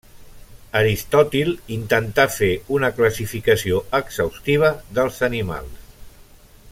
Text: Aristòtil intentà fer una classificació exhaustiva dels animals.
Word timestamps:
Aristòtil 0.77 1.51
intentà 1.75 2.25
fer 2.37 2.49
una 2.77 2.91
classificació 3.01 3.83
exhaustiva 4.01 4.73
dels 5.01 5.21
animals. 5.29 5.97